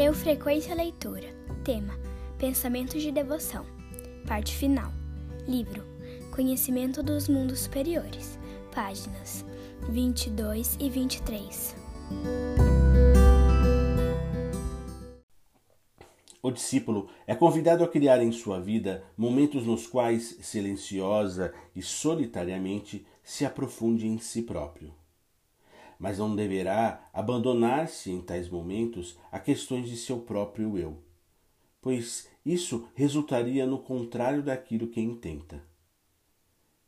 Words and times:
Eu 0.00 0.14
frequento 0.14 0.70
a 0.70 0.76
leitura. 0.76 1.26
Tema: 1.64 1.98
Pensamentos 2.38 3.02
de 3.02 3.10
devoção. 3.10 3.66
Parte 4.28 4.54
final. 4.54 4.92
Livro: 5.44 5.84
Conhecimento 6.30 7.02
dos 7.02 7.28
Mundos 7.28 7.58
Superiores. 7.62 8.38
Páginas 8.72 9.44
22 9.88 10.76
e 10.78 10.88
23. 10.88 11.74
O 16.40 16.52
discípulo 16.52 17.08
é 17.26 17.34
convidado 17.34 17.82
a 17.82 17.88
criar 17.88 18.22
em 18.22 18.30
sua 18.30 18.60
vida 18.60 19.02
momentos 19.16 19.66
nos 19.66 19.88
quais, 19.88 20.38
silenciosa 20.42 21.52
e 21.74 21.82
solitariamente, 21.82 23.04
se 23.24 23.44
aprofunde 23.44 24.06
em 24.06 24.18
si 24.18 24.42
próprio. 24.42 24.94
Mas 25.98 26.18
não 26.18 26.34
deverá 26.34 27.08
abandonar-se 27.12 28.10
em 28.10 28.20
tais 28.20 28.48
momentos 28.48 29.18
a 29.32 29.40
questões 29.40 29.88
de 29.88 29.96
seu 29.96 30.20
próprio 30.20 30.78
eu, 30.78 31.02
pois 31.80 32.28
isso 32.46 32.88
resultaria 32.94 33.66
no 33.66 33.78
contrário 33.80 34.42
daquilo 34.42 34.88
que 34.88 35.00
intenta. 35.00 35.62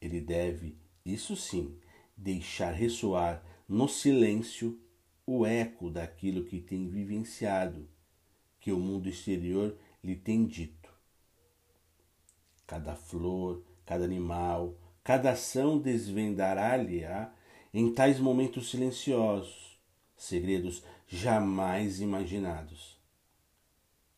Ele 0.00 0.20
deve, 0.20 0.78
isso 1.04 1.36
sim, 1.36 1.76
deixar 2.16 2.72
ressoar 2.72 3.44
no 3.68 3.88
silêncio 3.88 4.80
o 5.26 5.44
eco 5.44 5.90
daquilo 5.90 6.44
que 6.44 6.60
tem 6.60 6.88
vivenciado 6.88 7.88
que 8.62 8.70
o 8.72 8.78
mundo 8.78 9.08
exterior 9.08 9.76
lhe 10.02 10.14
tem 10.14 10.46
dito. 10.46 10.88
Cada 12.64 12.94
flor, 12.94 13.62
cada 13.84 14.04
animal, 14.04 14.78
cada 15.02 15.32
ação 15.32 15.78
desvendará-lhe-á 15.78 17.32
em 17.72 17.92
tais 17.92 18.18
momentos 18.18 18.70
silenciosos, 18.70 19.78
segredos 20.16 20.82
jamais 21.08 22.00
imaginados. 22.00 23.00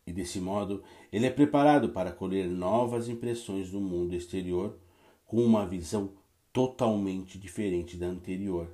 E 0.06 0.12
desse 0.12 0.40
modo, 0.40 0.82
ele 1.12 1.26
é 1.26 1.30
preparado 1.30 1.88
para 1.90 2.12
colher 2.12 2.46
novas 2.46 3.08
impressões 3.08 3.70
do 3.70 3.80
mundo 3.80 4.14
exterior 4.14 4.78
com 5.26 5.42
uma 5.42 5.66
visão 5.66 6.12
totalmente 6.52 7.38
diferente 7.38 7.96
da 7.96 8.06
anterior. 8.06 8.70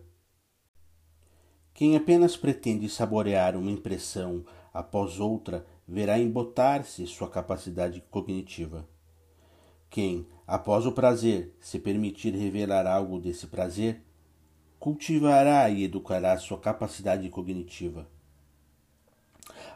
Quem 1.72 1.96
apenas 1.96 2.36
pretende 2.36 2.88
saborear 2.88 3.56
uma 3.56 3.70
impressão 3.70 4.44
após 4.72 5.18
outra, 5.18 5.66
verá 5.86 6.18
embotar-se 6.18 7.06
sua 7.06 7.28
capacidade 7.28 8.02
cognitiva. 8.10 8.88
Quem, 9.88 10.26
após 10.46 10.86
o 10.86 10.92
prazer, 10.92 11.56
se 11.58 11.78
permitir 11.78 12.34
revelar 12.34 12.86
algo 12.86 13.18
desse 13.18 13.46
prazer, 13.48 14.02
cultivará 14.80 15.68
e 15.68 15.84
educará 15.84 16.38
sua 16.38 16.58
capacidade 16.58 17.28
cognitiva. 17.28 18.08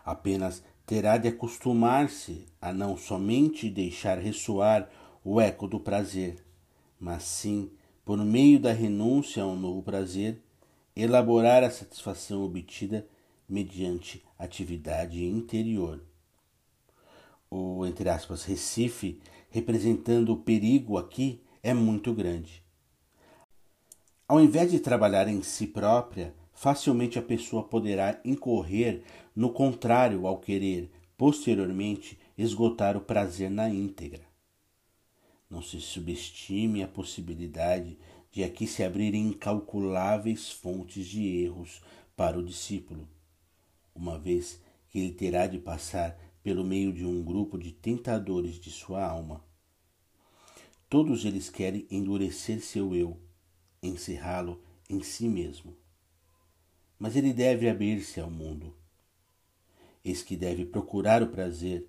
Apenas 0.03 0.65
terá 0.87 1.19
de 1.19 1.29
acostumar-se 1.29 2.47
a 2.61 2.73
não 2.73 2.97
somente 2.97 3.69
deixar 3.69 4.19
ressoar 4.19 4.89
o 5.23 5.39
eco 5.39 5.69
do 5.69 5.79
prazer, 5.79 6.43
mas 6.99 7.23
sim, 7.23 7.71
por 8.03 8.17
meio 8.17 8.59
da 8.59 8.73
renúncia 8.73 9.43
a 9.43 9.47
um 9.47 9.57
novo 9.57 9.83
prazer, 9.83 10.43
elaborar 10.97 11.63
a 11.63 11.71
satisfação 11.71 12.43
obtida 12.43 13.07
mediante 13.47 14.25
atividade 14.39 15.23
interior. 15.23 16.03
O, 17.51 17.85
entre 17.85 18.09
aspas, 18.09 18.45
Recife, 18.45 19.21
representando 19.51 20.31
o 20.31 20.39
perigo 20.39 20.97
aqui, 20.97 21.43
é 21.63 21.75
muito 21.75 22.13
grande. 22.15 22.64
Ao 24.27 24.41
invés 24.41 24.71
de 24.71 24.81
trabalhar 24.81 25.29
em 25.29 25.43
si 25.43 25.67
própria, 25.67 26.35
facilmente 26.53 27.19
a 27.19 27.23
pessoa 27.23 27.63
poderá 27.63 28.21
incorrer 28.25 29.03
no 29.35 29.51
contrário 29.51 30.27
ao 30.27 30.39
querer, 30.39 30.91
posteriormente, 31.17 32.19
esgotar 32.37 32.97
o 32.97 33.01
prazer 33.01 33.51
na 33.51 33.69
íntegra. 33.69 34.23
Não 35.49 35.63
se 35.63 35.81
subestime 35.81 36.83
a 36.83 36.89
possibilidade 36.89 37.99
de 38.33 38.43
aqui 38.43 38.67
se 38.67 38.83
abrirem 38.83 39.29
incalculáveis 39.29 40.51
fontes 40.51 41.07
de 41.07 41.45
erros 41.45 41.81
para 42.17 42.39
o 42.39 42.45
discípulo 42.45 43.09
uma 43.95 44.19
vez 44.19 44.61
que 44.89 44.99
ele 44.99 45.13
terá 45.13 45.47
de 45.47 45.59
passar 45.59 46.19
pelo 46.43 46.65
meio 46.65 46.93
de 46.93 47.07
um 47.07 47.23
grupo 47.23 47.57
de 47.57 47.73
tentadores 47.73 48.59
de 48.59 48.71
sua 48.71 49.05
alma. 49.05 49.43
Todos 50.91 51.25
eles 51.25 51.49
querem 51.49 51.87
endurecer 51.91 52.61
seu 52.61 52.95
eu, 52.95 53.19
encerrá-lo 53.89 54.61
em 54.89 55.03
si 55.03 55.29
mesmo. 55.29 55.77
Mas 56.99 57.17
ele 57.17 57.33
deve 57.33 57.69
abrir-se 57.69 58.21
ao 58.21 58.31
mundo. 58.31 58.75
Eis 60.05 60.23
que 60.23 60.37
deve 60.37 60.65
procurar 60.65 61.23
o 61.23 61.29
prazer, 61.29 61.89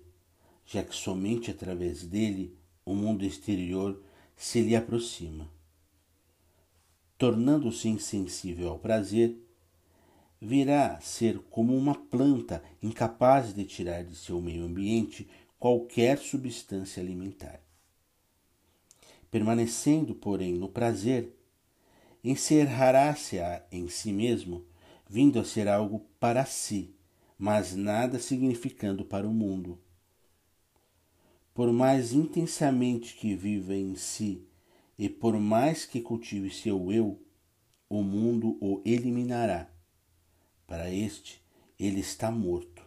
já 0.64 0.82
que 0.82 0.94
somente 0.94 1.50
através 1.50 2.04
dele 2.04 2.56
o 2.84 2.94
mundo 2.94 3.24
exterior 3.24 4.02
se 4.36 4.60
lhe 4.60 4.74
aproxima. 4.74 5.50
Tornando-se 7.18 7.88
insensível 7.88 8.68
ao 8.68 8.78
prazer, 8.78 9.36
virá 10.40 11.00
ser 11.00 11.38
como 11.50 11.76
uma 11.76 11.94
planta 11.94 12.62
incapaz 12.82 13.54
de 13.54 13.64
tirar 13.64 14.04
de 14.04 14.14
seu 14.14 14.40
meio 14.40 14.64
ambiente 14.64 15.28
qualquer 15.58 16.18
substância 16.18 17.02
alimentar. 17.02 17.60
Permanecendo, 19.30 20.14
porém, 20.14 20.54
no 20.54 20.68
prazer, 20.68 21.34
encerrará-se-á 22.30 23.62
em 23.70 23.88
si 23.88 24.12
mesmo, 24.12 24.64
vindo 25.08 25.38
a 25.38 25.44
ser 25.44 25.68
algo 25.68 26.00
para 26.18 26.44
si, 26.44 26.94
mas 27.38 27.76
nada 27.76 28.18
significando 28.18 29.04
para 29.04 29.28
o 29.28 29.32
mundo. 29.32 29.78
Por 31.54 31.72
mais 31.72 32.12
intensamente 32.12 33.14
que 33.14 33.36
viva 33.36 33.74
em 33.74 33.94
si 33.94 34.46
e 34.98 35.08
por 35.08 35.38
mais 35.38 35.84
que 35.86 36.00
cultive 36.00 36.50
seu 36.50 36.90
eu, 36.90 37.22
o 37.88 38.02
mundo 38.02 38.58
o 38.60 38.82
eliminará 38.84 39.70
para 40.66 40.90
este, 40.90 41.40
ele 41.78 42.00
está 42.00 42.30
morto. 42.30 42.84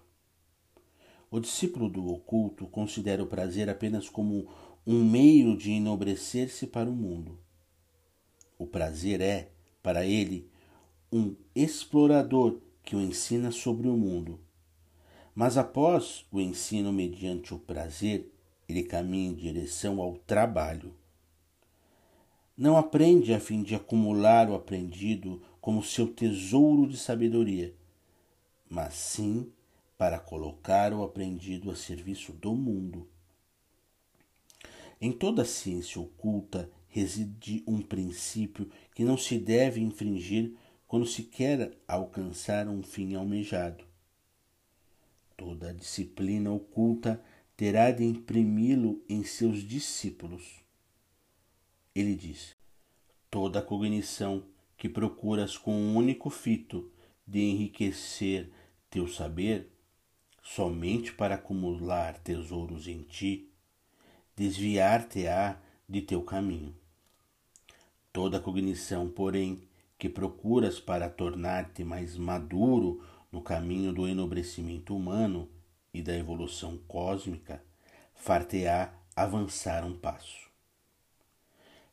O 1.32 1.40
discípulo 1.40 1.90
do 1.90 2.08
oculto 2.08 2.68
considera 2.68 3.24
o 3.24 3.28
prazer 3.28 3.70
apenas 3.70 4.10
como 4.10 4.52
um 4.86 5.04
meio 5.04 5.56
de 5.56 5.72
enobrecer-se 5.72 6.68
para 6.68 6.90
o 6.90 6.94
mundo. 6.94 7.40
O 8.60 8.68
prazer 8.68 9.22
é, 9.22 9.50
para 9.82 10.06
ele, 10.06 10.48
um 11.12 11.36
explorador 11.56 12.60
que 12.84 12.96
o 12.96 13.02
ensina 13.02 13.52
sobre 13.52 13.88
o 13.88 13.96
mundo. 13.98 14.40
Mas 15.34 15.58
após 15.58 16.26
o 16.30 16.42
ensino 16.42 16.92
mediante 16.92 17.54
o 17.54 17.60
prazer, 17.60 18.30
ele 18.68 18.84
caminha 18.84 19.30
em 19.30 19.34
direção 19.34 20.02
ao 20.02 20.18
trabalho. 20.18 20.94
Não 22.58 22.76
aprende 22.76 23.34
a 23.34 23.40
fim 23.40 23.64
de 23.64 23.74
acumular 23.74 24.50
o 24.50 24.56
aprendido 24.56 25.42
como 25.62 25.82
seu 25.82 26.08
tesouro 26.08 26.86
de 26.86 26.98
sabedoria, 26.98 27.74
mas 28.70 28.94
sim 28.94 29.50
para 29.98 30.20
colocar 30.20 30.94
o 30.94 31.04
aprendido 31.04 31.72
a 31.72 31.76
serviço 31.76 32.34
do 32.34 32.54
mundo. 32.54 33.08
Em 35.00 35.14
toda 35.14 35.46
ciência 35.46 36.02
oculta 36.02 36.70
reside 36.90 37.64
um 37.66 37.82
princípio 37.82 38.70
que 38.94 39.04
não 39.04 39.18
se 39.18 39.38
deve 39.38 39.80
infringir 39.80 40.54
quando 40.88 41.06
se 41.06 41.24
quer 41.24 41.78
alcançar 41.88 42.68
um 42.68 42.82
fim 42.82 43.16
almejado. 43.16 43.84
Toda 45.38 45.74
disciplina 45.74 46.52
oculta 46.52 47.24
terá 47.56 47.92
de 47.92 48.04
imprimi-lo 48.04 49.04
em 49.08 49.24
seus 49.24 49.60
discípulos. 49.60 50.64
Ele 51.96 52.16
diz: 52.16 52.56
toda 53.30 53.62
cognição 53.62 54.44
que 54.76 54.90
procuras 54.90 55.58
com 55.58 55.74
um 55.74 55.96
único 55.96 56.30
fito 56.30 56.92
de 57.28 57.40
enriquecer 57.40 58.50
teu 58.90 59.08
saber 59.08 59.70
somente 60.42 61.14
para 61.14 61.36
acumular 61.36 62.18
tesouros 62.20 62.88
em 62.88 63.04
ti, 63.04 63.52
desviar-te-á 64.36 65.62
de 65.88 66.02
teu 66.02 66.24
caminho. 66.24 66.79
Toda 68.22 68.38
cognição, 68.38 69.08
porém, 69.08 69.64
que 69.98 70.10
procuras 70.10 70.78
para 70.78 71.10
tornar-te 71.10 71.86
mais 71.86 72.18
maduro 72.18 73.02
no 73.32 73.42
caminho 73.42 73.94
do 73.94 74.06
enobrecimento 74.06 74.94
humano 74.94 75.50
e 75.94 76.02
da 76.02 76.14
evolução 76.14 76.78
cósmica, 76.86 77.64
far-te-á 78.14 78.94
avançar 79.16 79.86
um 79.86 79.98
passo. 79.98 80.50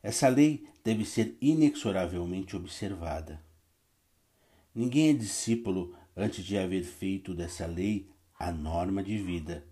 Essa 0.03 0.27
lei 0.27 0.67
deve 0.83 1.05
ser 1.05 1.37
inexoravelmente 1.39 2.57
observada. 2.57 3.41
Ninguém 4.75 5.11
é 5.11 5.13
discípulo 5.13 5.95
antes 6.13 6.43
de 6.43 6.57
haver 6.57 6.83
feito 6.83 7.33
dessa 7.33 7.65
lei 7.65 8.11
a 8.37 8.51
norma 8.51 9.01
de 9.01 9.17
vida. 9.17 9.63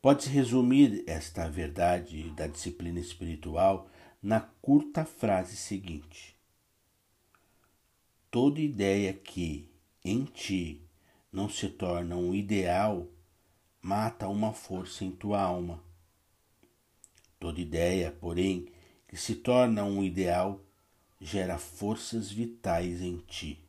Pode-se 0.00 0.30
resumir 0.30 1.02
esta 1.08 1.48
verdade 1.48 2.30
da 2.36 2.46
disciplina 2.46 3.00
espiritual 3.00 3.90
na 4.22 4.40
curta 4.40 5.04
frase 5.04 5.56
seguinte: 5.56 6.36
Toda 8.30 8.60
ideia 8.60 9.12
que, 9.12 9.70
em 10.04 10.24
ti, 10.24 10.82
não 11.32 11.48
se 11.48 11.68
torna 11.68 12.16
um 12.16 12.34
ideal, 12.34 13.06
mata 13.80 14.28
uma 14.28 14.52
força 14.52 15.04
em 15.04 15.10
tua 15.10 15.40
alma. 15.40 15.82
Toda 17.38 17.60
ideia, 17.60 18.10
porém, 18.10 18.68
que 19.06 19.16
se 19.16 19.36
torna 19.36 19.84
um 19.84 20.02
ideal, 20.02 20.60
gera 21.20 21.56
forças 21.56 22.30
vitais 22.30 23.00
em 23.00 23.18
ti. 23.18 23.67